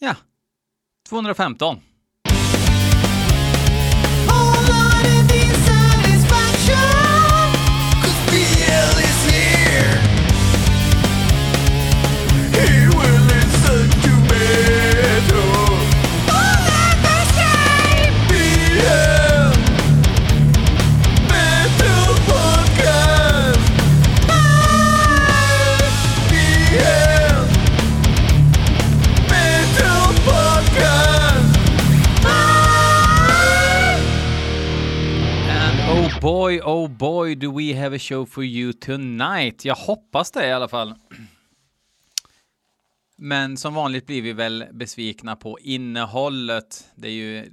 [0.00, 0.16] Ja,
[1.04, 1.82] 215.
[6.70, 6.97] And
[36.38, 39.64] boy, oh boy, do we have a show for you tonight.
[39.64, 40.94] Jag hoppas det i alla fall.
[43.16, 46.88] Men som vanligt blir vi väl besvikna på innehållet.
[46.94, 47.50] Det är ju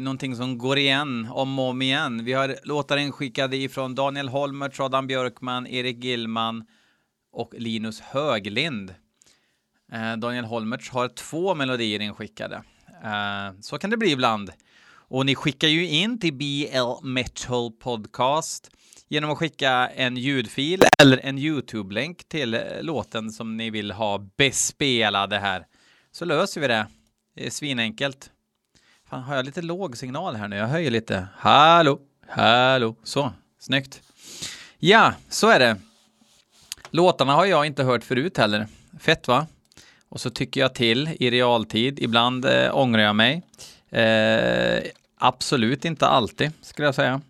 [0.00, 2.24] någonting som går igen om och om igen.
[2.24, 6.64] Vi har låtar inskickade ifrån Daniel Holmer, Adam Björkman, Erik Gillman
[7.32, 8.94] och Linus Höglind.
[9.92, 12.62] Eh, Daniel Holmertz har två melodier inskickade.
[13.04, 14.50] Eh, så kan det bli ibland.
[15.08, 18.70] Och ni skickar ju in till BL Metal Podcast
[19.08, 24.18] genom att skicka en ljudfil eller en YouTube-länk till eh, låten som ni vill ha
[24.36, 25.66] bespelade här.
[26.12, 26.86] Så löser vi det.
[27.34, 28.30] Det är svinenkelt.
[29.10, 30.56] Fan, har jag lite låg signal här nu?
[30.56, 31.28] Jag höjer lite.
[31.36, 31.98] Hallå,
[32.28, 32.96] hallå.
[33.04, 34.02] Så, snyggt.
[34.78, 35.76] Ja, så är det.
[36.90, 38.66] Låtarna har jag inte hört förut heller.
[39.00, 39.46] Fett va?
[40.08, 41.98] Och så tycker jag till i realtid.
[41.98, 43.42] Ibland eh, ångrar jag mig.
[43.90, 44.82] Eh,
[45.18, 47.20] absolut inte alltid, skulle jag säga.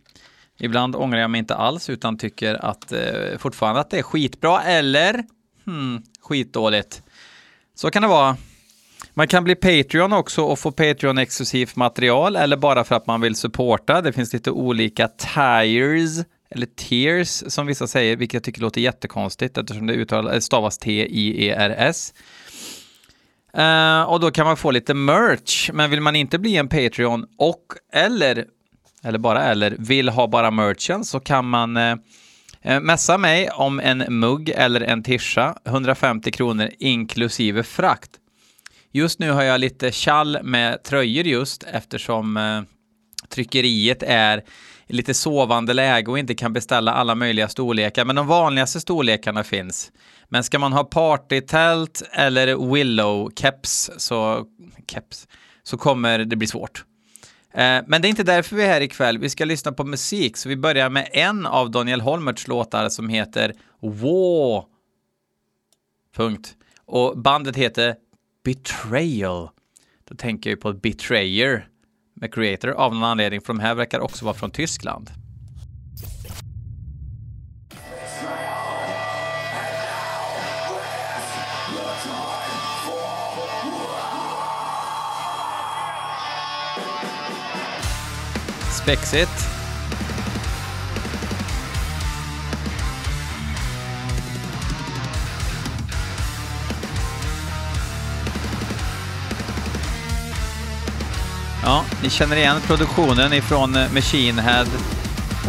[0.58, 4.62] Ibland ångrar jag mig inte alls, utan tycker att eh, fortfarande att det är skitbra
[4.62, 5.24] eller
[5.66, 7.02] hmm, skitdåligt.
[7.74, 8.36] Så kan det vara.
[9.14, 13.34] Man kan bli Patreon också och få Patreon-exklusivt material eller bara för att man vill
[13.34, 14.00] supporta.
[14.00, 19.58] Det finns lite olika tires, eller tears som vissa säger, vilket jag tycker låter jättekonstigt
[19.58, 22.14] eftersom det uttalas, eh, stavas T-I-E-R-S.
[23.58, 27.26] Uh, och då kan man få lite merch, men vill man inte bli en Patreon
[27.38, 28.44] och eller,
[29.02, 31.96] eller bara eller, vill ha bara merchen så kan man uh,
[32.80, 38.10] messa mig om en mugg eller en tischa, 150 kronor inklusive frakt.
[38.92, 42.62] Just nu har jag lite kall med tröjor just eftersom uh,
[43.28, 44.44] tryckeriet är
[44.86, 49.44] i lite sovande läge och inte kan beställa alla möjliga storlekar, men de vanligaste storlekarna
[49.44, 49.92] finns.
[50.28, 54.46] Men ska man ha partytält eller willow keps så,
[54.86, 55.28] keps,
[55.62, 56.84] så kommer det bli svårt.
[57.54, 59.18] Eh, men det är inte därför vi är här ikväll.
[59.18, 63.08] Vi ska lyssna på musik, så vi börjar med en av Daniel Holmerts låtar som
[63.08, 64.64] heter Wow.
[66.16, 66.54] Punkt.
[66.86, 67.94] Och bandet heter
[68.44, 69.48] Betrayal.
[70.08, 71.67] Då tänker jag på Betrayer
[72.20, 75.10] med Creator av någon anledning, för de här verkar också vara från Tyskland.
[88.82, 89.57] Spexigt.
[101.68, 104.66] Ja, ni känner igen produktionen ifrån eh, Machine Head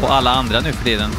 [0.01, 1.11] och alla andra nu för tiden.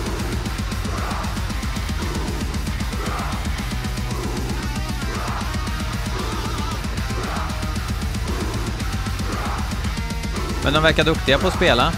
[10.64, 11.92] Men de verkar duktiga på att spela.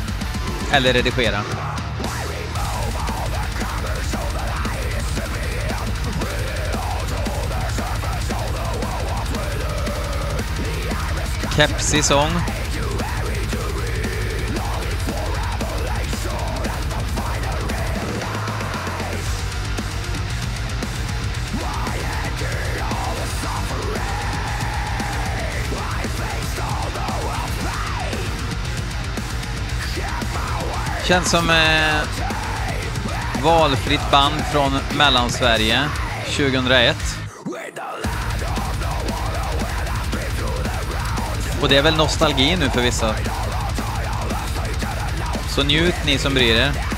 [0.72, 1.40] Eller redigera.
[11.56, 12.61] Kepsig sång.
[31.12, 32.02] Känns som eh,
[33.42, 35.88] valfritt band från Mellansverige
[36.36, 36.96] 2001.
[41.62, 43.14] Och det är väl nostalgi nu för vissa.
[45.48, 46.91] Så njut ni som bryr er.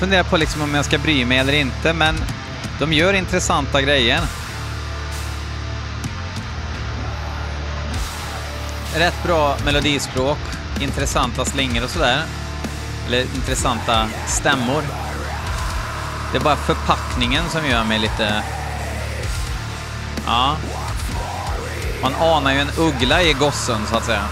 [0.00, 2.16] Funderar på liksom om jag ska bry mig eller inte, men
[2.78, 4.20] de gör intressanta grejer.
[8.96, 10.38] Rätt bra melodispråk,
[10.80, 12.22] intressanta slingor och sådär.
[13.06, 14.82] Eller intressanta stämmor.
[16.32, 18.42] Det är bara förpackningen som gör mig lite...
[20.26, 20.56] Ja.
[22.02, 24.24] Man anar ju en uggla i gossen, så att säga.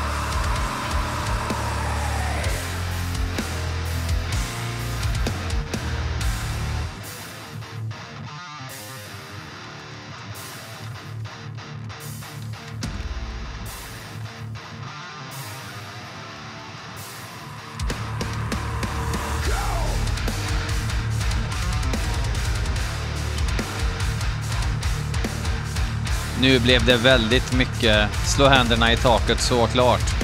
[26.40, 30.17] Nu blev det väldigt mycket slå händerna i taket såklart.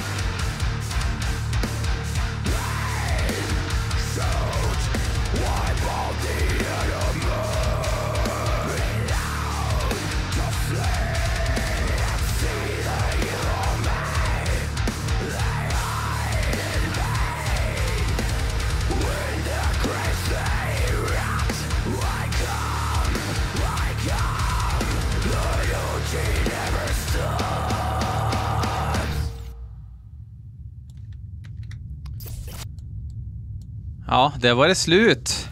[34.07, 35.47] Ja, det var det slut.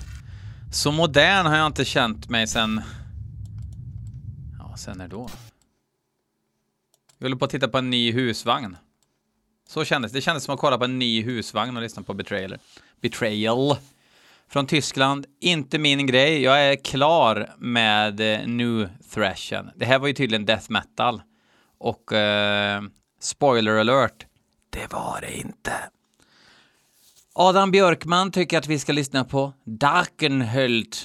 [0.72, 2.82] Så modern har jag inte känt mig sen...
[4.60, 5.30] Ja, sen när då?
[7.18, 8.78] Jag håller på att titta på en ny husvagn.
[9.68, 10.22] Så kändes det.
[10.22, 12.58] kändes som att kolla på en ny husvagn och lyssna på Betrayal.
[13.02, 13.76] Betrayal.
[14.48, 15.26] Från Tyskland.
[15.40, 16.42] Inte min grej.
[16.42, 19.70] Jag är klar med eh, New Thrashen.
[19.76, 21.22] Det här var ju tydligen death metal.
[21.78, 22.82] Och eh,
[23.20, 24.26] spoiler alert.
[24.70, 25.74] Det var det inte.
[27.36, 30.96] Adam Björkman tycker att vi ska lyssna på Darkenhöld.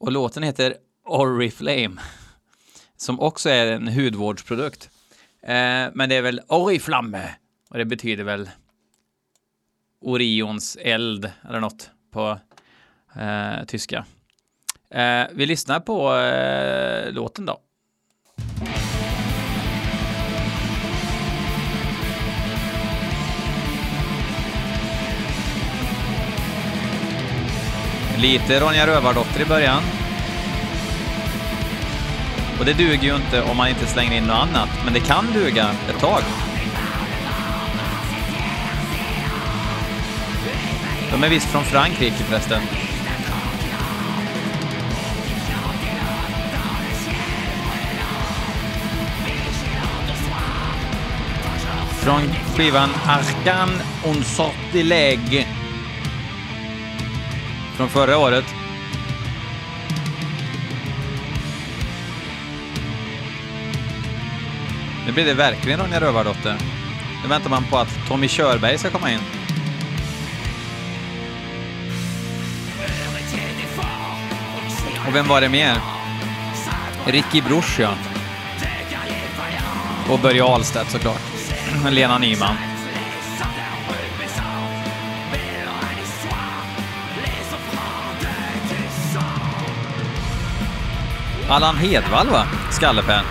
[0.00, 2.00] Och låten heter Oriflame.
[2.96, 4.90] Som också är en hudvårdsprodukt.
[5.42, 7.34] Eh, men det är väl Oriflamme.
[7.70, 8.50] Och det betyder väl
[10.00, 12.38] Orions eld eller något på
[13.16, 14.06] eh, tyska.
[14.90, 17.60] Eh, vi lyssnar på eh, låten då.
[28.20, 29.82] Lite Ronja Rövardotter i början.
[32.58, 35.32] Och det duger ju inte om man inte slänger in något annat, men det kan
[35.32, 36.22] duga ett tag.
[41.12, 42.62] De är visst från Frankrike förresten.
[52.00, 52.22] Från
[52.56, 53.70] skivan Arkan
[54.06, 55.46] un sortileg
[57.80, 58.44] från förra året.
[65.06, 66.56] Nu blir det verkligen Ronja Rövardotter.
[67.22, 69.18] Nu väntar man på att Tommy Körberg ska komma in.
[75.08, 75.76] Och vem var det mer?
[77.06, 77.94] Ricky Bruch, ja.
[80.08, 81.22] Och Börje Ahlstedt såklart.
[81.90, 82.69] Lena Nyman.
[91.50, 92.46] Allan Hedvall va?
[92.70, 93.24] Skallepän.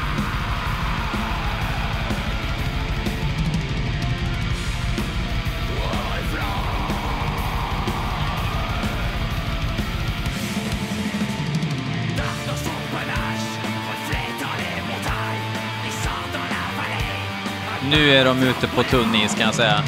[17.90, 19.84] Nu är de ute på tunn is kan jag säga.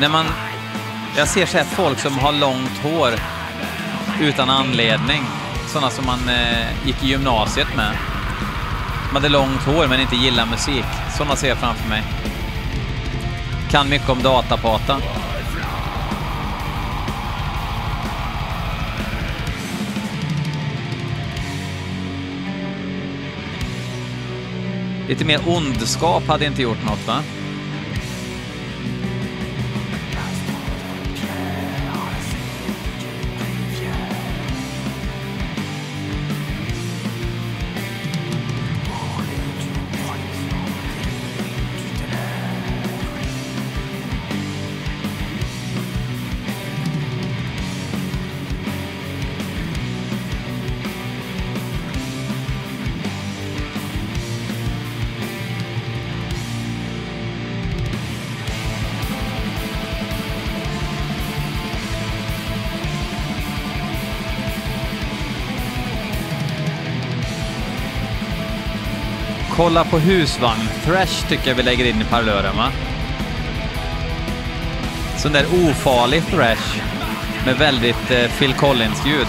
[0.00, 0.26] När man...
[1.16, 3.35] Jag ser så här folk som har långt hår
[4.20, 5.22] utan anledning.
[5.66, 7.96] Sådana som man eh, gick i gymnasiet med.
[9.06, 10.84] Som hade långt hår men inte gillar musik.
[11.16, 12.02] Sådana ser jag framför mig.
[13.70, 15.00] Kan mycket om datapata.
[25.08, 27.22] Lite mer ondskap hade inte gjort något va?
[69.56, 70.68] Kolla på husvagn.
[70.84, 72.72] Thrash tycker jag vi lägger in i parlören va?
[75.16, 76.82] Sån där ofarlig thrash
[77.46, 79.26] med väldigt eh, Phil Collins-ljud.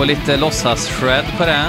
[0.00, 1.64] Och lite låtsas-shred på det.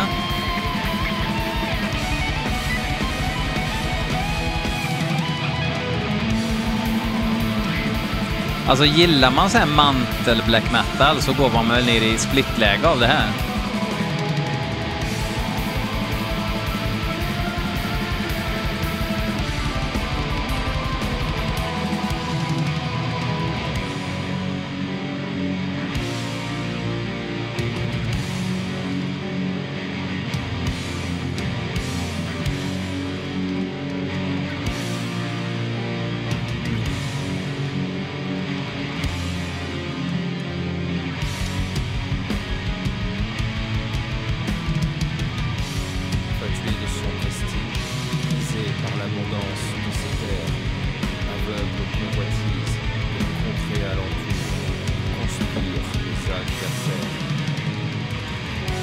[8.67, 12.87] Alltså gillar man så här mantel black metal så går man väl ner i splittläge
[12.87, 13.50] av det här.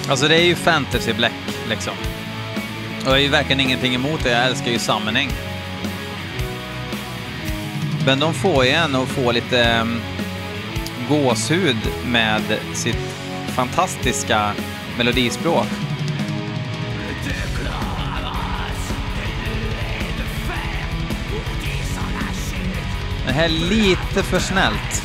[0.09, 1.33] Alltså det är ju fantasy black
[1.69, 1.93] liksom.
[3.01, 5.31] Och jag har ju verkligen ingenting emot det, jag älskar ju Summoning.
[8.07, 10.01] Men de får ju en att få lite um,
[11.09, 12.43] gåshud med
[12.75, 13.15] sitt
[13.49, 14.53] fantastiska
[14.99, 15.67] melodispråk.
[23.27, 25.03] Det här är lite för snällt.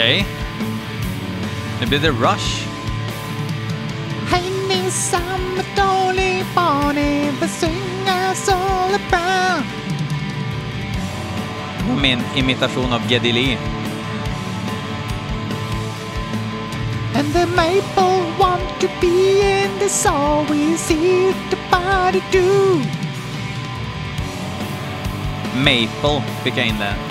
[0.00, 0.26] Okej.
[1.80, 2.66] Nu blir det Rush.
[4.30, 6.96] Hej samma dålig barn
[7.40, 8.56] vad sjunga så
[9.10, 9.62] bra
[12.02, 13.58] Min imitation av Geddy Lee.
[17.18, 22.80] And the maple want to be in the soul we see the body do
[25.54, 27.09] Maple fick jag in där.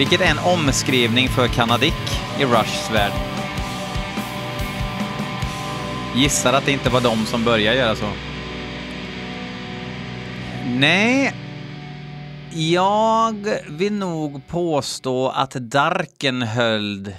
[0.00, 3.12] Vilket är en omskrivning för Kanadick i Rushs värld.
[6.16, 8.10] Gissar att det inte var de som började göra så.
[10.66, 11.34] Nej,
[12.52, 17.16] jag vill nog påstå att Darkenhöld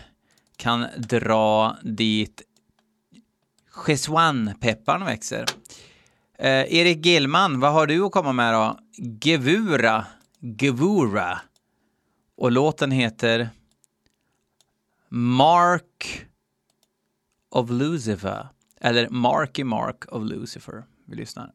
[0.57, 2.41] kan dra dit
[3.71, 5.45] Chesuan-pepparn växer.
[6.39, 8.79] Eh, Erik Gillman, vad har du att komma med då?
[9.21, 10.05] Gevura.
[10.59, 11.41] Gevura.
[12.41, 13.49] Och låten heter
[15.09, 16.25] Mark
[17.49, 18.47] of Lucifer.
[18.79, 20.83] Eller Marky Mark of Lucifer.
[21.05, 21.51] Vi lyssnar.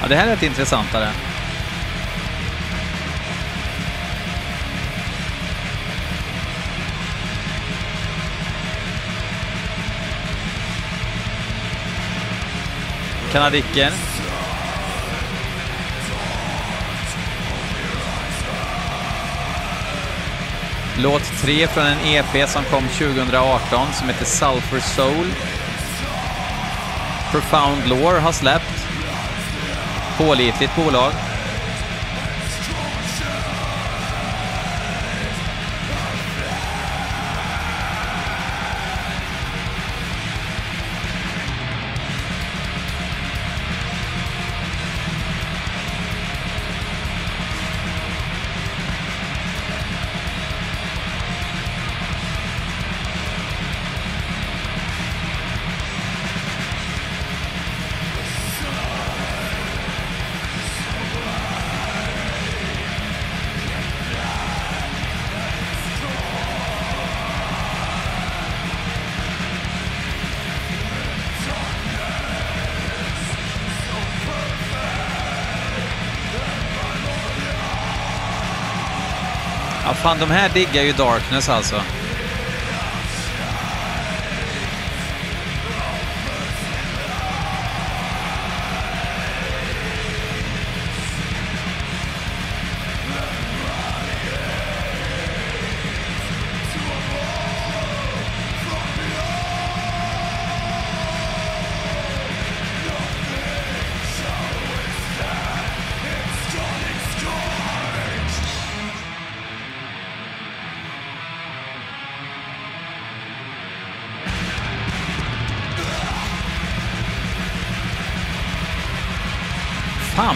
[0.00, 1.08] Ja, det här är lite intressantare.
[13.32, 13.92] Kanadicken.
[20.98, 25.26] Låt 3 från en EP som kom 2018 som heter Sulfur Soul.
[27.30, 28.86] Profound Lore har släppt.
[30.18, 31.12] Pålitligt bolag.
[80.08, 81.82] Fan, de här diggar ju Darkness alltså.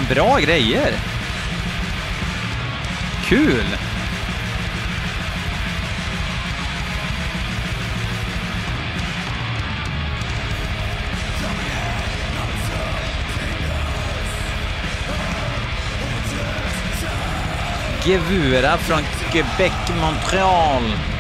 [0.03, 0.95] Fan, bra grejer!
[3.25, 3.65] Kul!
[18.05, 21.12] Gevura från Quebec, Montreal.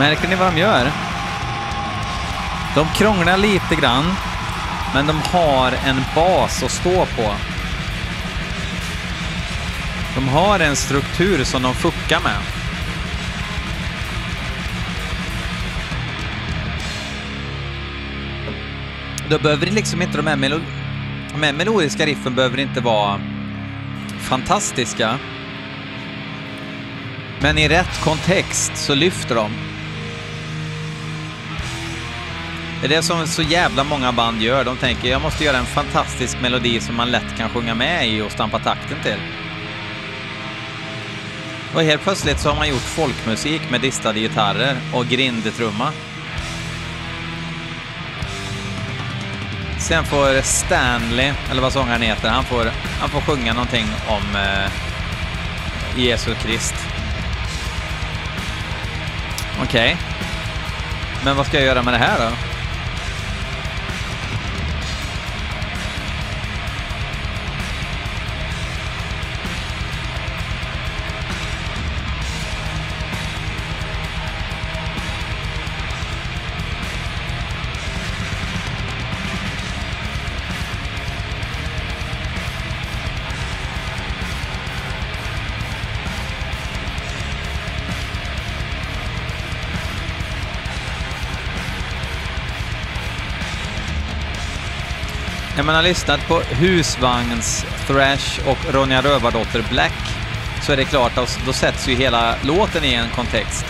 [0.00, 0.92] Märker ni vad de gör?
[2.74, 4.04] De krånglar lite grann,
[4.94, 7.34] men de har en bas att stå på.
[10.14, 12.40] De har en struktur som de fuckar med.
[19.30, 20.60] Då behöver liksom inte de här, melo
[21.32, 23.20] de här melodiska riffen behöver inte vara
[24.18, 25.18] fantastiska.
[27.40, 29.69] Men i rätt kontext så lyfter de.
[32.80, 34.64] Det är det som så jävla många band gör.
[34.64, 38.20] De tänker jag måste göra en fantastisk melodi som man lätt kan sjunga med i
[38.20, 39.20] och stampa takten till.
[41.74, 45.92] Och helt plötsligt så har man gjort folkmusik med distade gitarrer och grindtrumma.
[49.78, 54.70] Sen får Stanley, eller vad sångaren heter, han får, han får sjunga någonting om eh,
[55.96, 56.74] Jesus Krist.
[59.62, 59.64] Okej.
[59.64, 59.96] Okay.
[61.24, 62.49] Men vad ska jag göra med det här då?
[95.60, 99.92] När man har lyssnat på Husvagns Thrash och Ronja Rövardotter Black
[100.62, 103.66] så är det klart att då sätts ju hela låten i en kontext.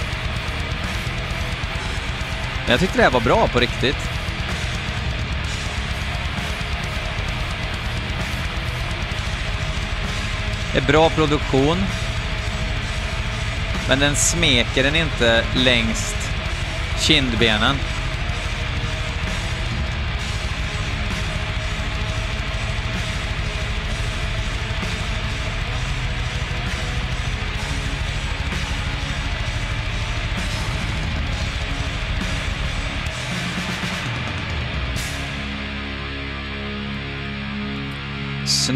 [2.63, 3.97] Men jag tyckte det här var bra på riktigt.
[10.73, 11.79] Det är bra produktion.
[13.89, 16.17] Men den smeker den inte längst
[17.01, 17.77] kindbenen.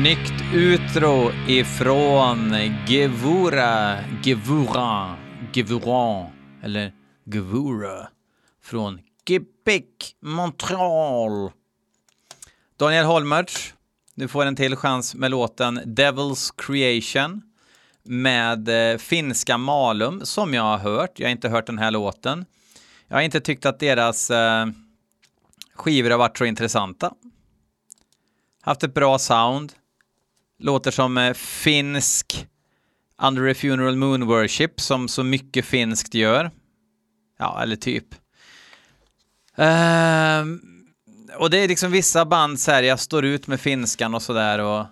[0.04, 2.54] Snyggt utro ifrån
[2.86, 5.16] Gevura, Gevura,
[5.52, 6.30] Gevuran,
[6.62, 6.92] eller
[7.24, 8.08] Gevura,
[8.62, 9.84] från Quebec,
[10.22, 11.50] Montreal.
[12.76, 13.74] Daniel Holmertz,
[14.14, 17.42] du får en till chans med låten Devil's Creation
[18.02, 21.18] med eh, finska Malum, som jag har hört.
[21.18, 22.44] Jag har inte hört den här låten.
[23.08, 24.66] Jag har inte tyckt att deras eh,
[25.74, 27.12] skivor har varit så intressanta.
[28.62, 29.72] Haft ett bra sound.
[30.58, 32.46] Låter som eh, finsk
[33.22, 36.50] Under a Funeral Moon Worship som så mycket finskt gör.
[37.38, 38.14] Ja, eller typ.
[39.56, 40.60] Ehm,
[41.38, 44.58] och det är liksom vissa band så här, jag står ut med finskan och sådär
[44.58, 44.86] och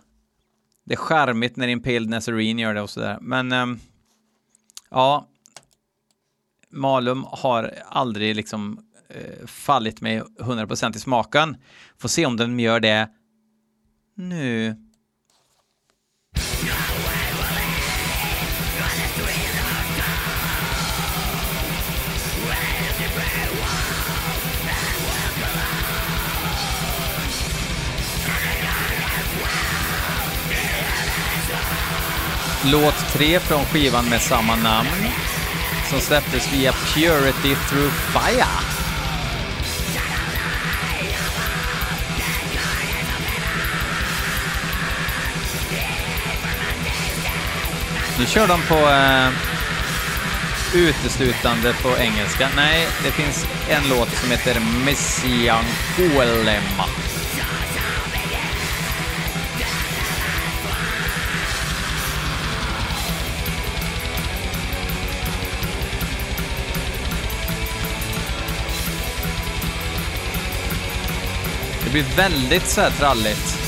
[0.84, 3.18] det är charmigt när Impaled Nazarene gör det och sådär.
[3.20, 3.80] Men um,
[4.90, 5.28] ja,
[6.70, 8.78] Malum har aldrig liksom
[9.16, 11.56] uh, fallit mig 100% i smaken.
[11.98, 13.08] Får se om den gör det
[14.14, 14.76] nu.
[32.64, 34.88] Låt 3 från skivan med samma namn
[35.90, 38.46] som släpptes via Purity Through Fire.
[48.18, 49.28] Nu kör de på eh,
[50.74, 52.48] uteslutande på engelska.
[52.56, 55.64] Nej, det finns en låt som heter Messian
[55.96, 56.84] Kuolema.
[71.92, 73.58] Blir väldigt så här tralligt.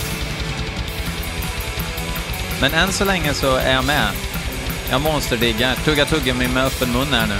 [2.60, 4.08] Men än så länge så är jag med.
[4.90, 5.74] Jag monsterdiggar.
[5.74, 7.38] Tugga tuggummi med öppen mun här nu.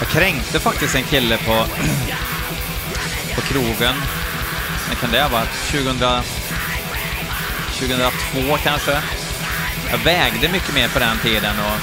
[0.00, 1.66] Jag kränkte faktiskt en kille på,
[3.34, 3.94] på krogen.
[4.88, 5.70] När kan det ha varit?
[5.70, 5.98] 2000,
[7.78, 9.02] 2002 kanske?
[9.94, 11.80] Jag vägde mycket mer på den tiden och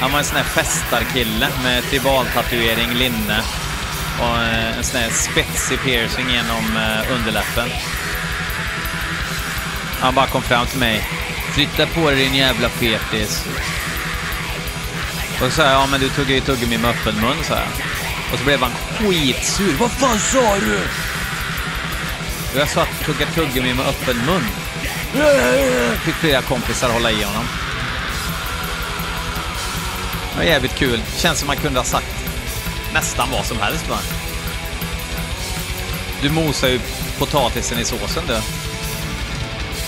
[0.00, 3.42] han var en sån här festarkille med tribaltatuering, linne
[4.20, 7.68] och eh, en sån här spetsig piercing genom eh, underläppen.
[10.00, 11.08] Han bara kom fram till mig.
[11.54, 13.46] Flytta på dig din jävla fetis.
[15.32, 17.68] Och så sa jag, ja men du tuggar ju tuggummi med öppen mun, sa jag.
[18.32, 19.76] Och så blev han skitsur.
[19.78, 20.76] Vad fan sa du?
[22.52, 24.61] Och jag sa att tugga tuggummi med öppen mun.
[26.04, 27.44] Fick flera kompisar hålla i honom.
[30.32, 31.02] Det var jävligt kul.
[31.16, 32.24] Känns som man kunde ha sagt
[32.94, 33.98] nästan vad som helst va?
[36.22, 36.80] Du mosar ju
[37.18, 38.40] potatisen i såsen du.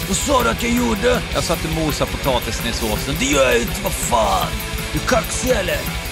[0.09, 1.21] Vad sa du att jag gjorde?
[1.35, 3.15] Jag sa att du mosar potatisen i såsen.
[3.19, 4.53] Det gör jag inte, vad fan!
[4.93, 6.04] Du kaxig eller?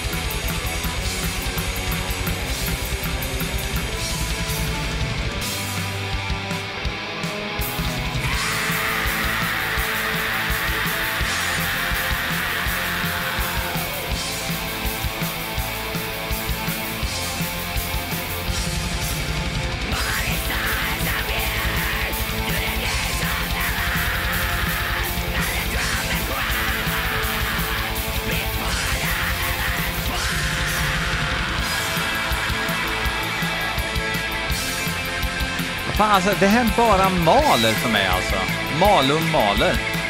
[36.13, 38.35] Alltså, det här bara maler för mig alltså.
[38.79, 40.02] Malum maler.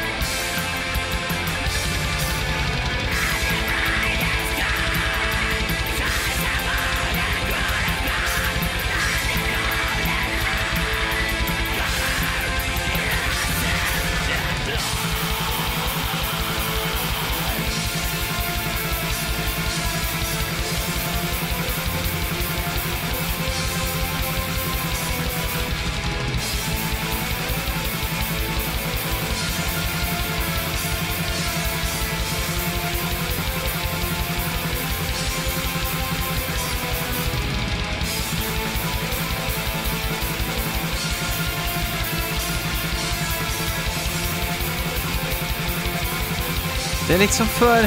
[47.14, 47.86] Det är liksom för...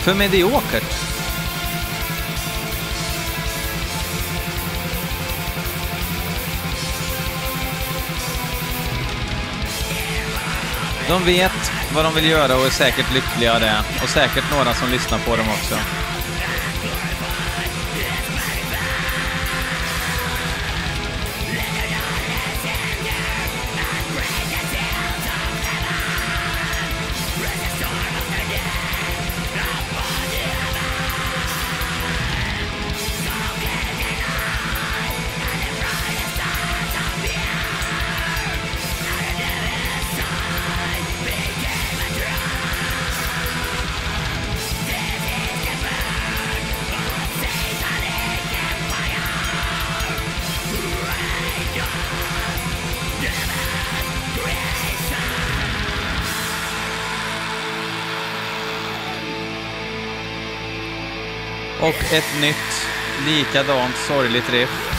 [0.00, 0.94] För mediokert.
[11.08, 11.52] De vet
[11.94, 13.84] vad de vill göra och är säkert lyckliga av det.
[14.02, 15.74] Och säkert några som lyssnar på dem också.
[62.12, 62.86] Ett nytt,
[63.26, 64.97] likadant sorgligt riff.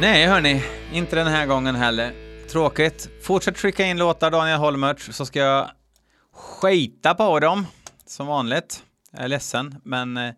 [0.00, 2.12] Nej, hörni, inte den här gången heller.
[2.48, 3.08] Tråkigt.
[3.22, 5.70] Fortsätt skicka in låtar, Daniel Holmertz, så ska jag
[6.32, 7.66] skita på dem,
[8.06, 8.82] som vanligt.
[9.10, 10.32] Jag är ledsen, men eh,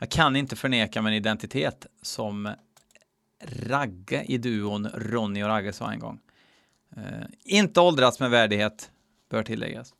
[0.00, 2.54] jag kan inte förneka min identitet som
[3.44, 6.18] Ragge i duon Ronny och Ragge sa en gång.
[6.96, 8.90] Eh, inte åldrats med värdighet,
[9.30, 9.94] bör tilläggas.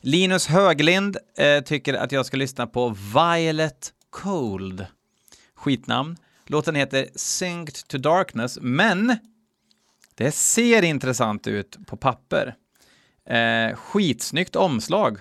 [0.00, 4.86] Linus Höglind eh, tycker att jag ska lyssna på Violet Cold.
[5.54, 6.16] Skitnamn.
[6.50, 9.16] Låten heter Synced to Darkness, men
[10.14, 12.54] det ser intressant ut på papper.
[13.28, 15.18] Eh, skitsnyggt omslag.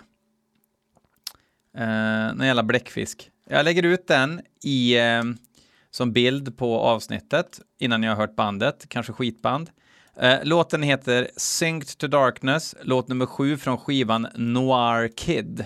[1.78, 3.30] Eh, någon jävla bläckfisk.
[3.50, 5.24] Jag lägger ut den i, eh,
[5.92, 9.70] som bild på avsnittet innan jag har hört bandet, kanske skitband.
[10.16, 15.66] Eh, låten heter Synced to Darkness, låt nummer sju från skivan Noir Kid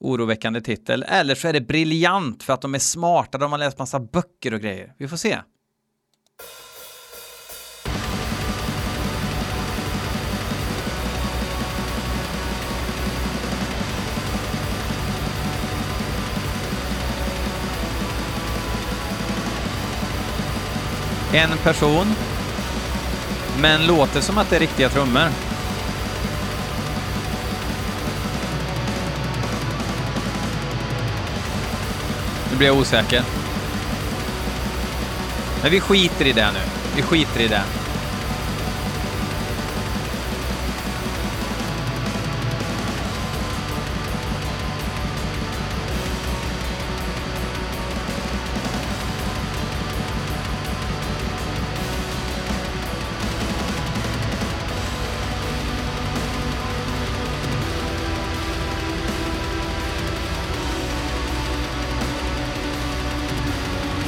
[0.00, 1.04] oroväckande titel.
[1.08, 4.54] Eller så är det briljant för att de är smarta, de har läst massa böcker
[4.54, 4.94] och grejer.
[4.98, 5.38] Vi får se.
[21.34, 22.06] En person,
[23.60, 25.49] men låter som att det är riktiga trummor.
[32.50, 33.22] Nu blir jag osäker.
[35.62, 36.60] Men vi skiter i det nu.
[36.96, 37.62] Vi skiter i det.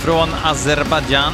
[0.05, 1.33] Från Azerbajdzjan.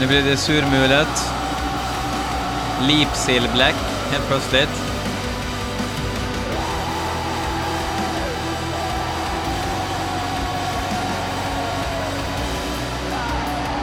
[0.00, 1.32] Nu blir det surmulet.
[2.80, 3.74] Lipsil Black
[4.10, 4.68] helt plötsligt.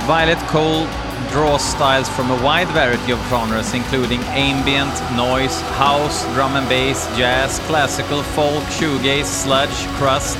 [0.08, 0.88] Violet Cold
[1.34, 7.10] draws styles from a wide variety of genres including ambient, noise, house, drum and bass,
[7.18, 10.38] jazz, classical, folk, shoegaze, sludge, crust,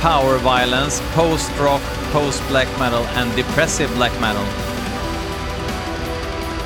[0.00, 4.61] power violence, post-rock, post-black metal and depressive black metal.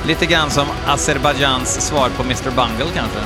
[0.07, 3.19] Lite grann som Azerbajdzjans svar på Mr Bungle kanske?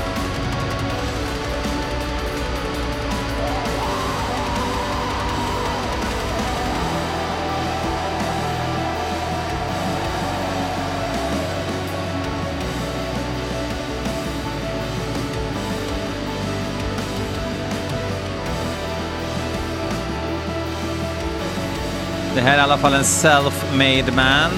[22.36, 24.52] Det här är i alla fall en self-made man.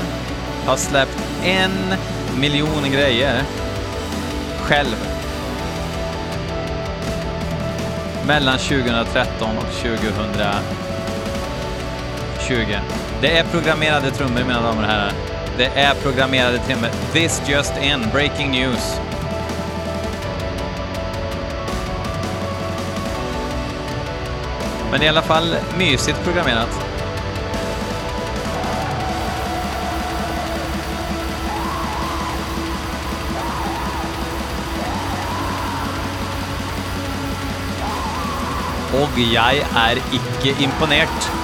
[0.66, 1.72] Har släppt en
[2.40, 3.44] miljon grejer
[4.62, 4.96] själv.
[8.28, 10.64] Mellan 2013 och 2020.
[13.22, 15.12] Det är programmerade trummor mina damer och herrar.
[15.58, 16.90] Det är programmerade trummor.
[17.14, 19.00] This just in, breaking news.
[24.92, 26.93] Men det är i alla fall mysigt programmerat.
[38.94, 41.43] Og jeg er ikke imponert.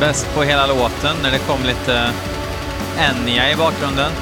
[0.00, 2.12] Bäst på hela låten när det kom lite
[2.98, 4.12] Enya i bakgrunden.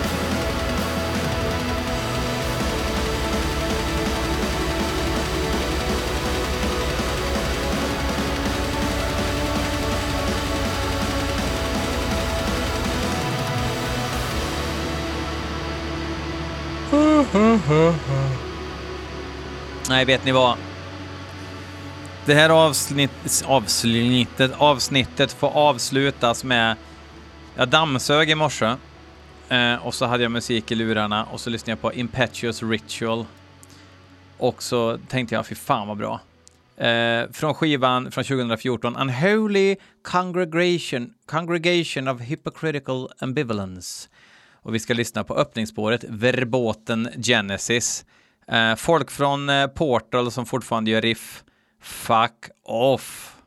[19.88, 20.67] Nej, vet ni vad?
[22.28, 26.76] Det här avsnitt, avsnittet, avsnittet får avslutas med...
[27.56, 28.74] Jag dammsög i morse
[29.48, 33.24] eh, och så hade jag musik i lurarna och så lyssnade jag på Impetuous Ritual.
[34.38, 36.20] Och så tänkte jag, fy fan vad bra.
[36.86, 44.08] Eh, från skivan från 2014, Unholy Congregation, Congregation of Hypocritical Ambivalence.
[44.52, 48.04] Och vi ska lyssna på öppningsspåret, Verboten Genesis.
[48.48, 51.44] Eh, folk från eh, Portal som fortfarande gör riff.
[51.78, 53.37] Fuck off.